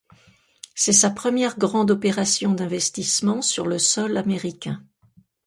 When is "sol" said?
3.77-4.17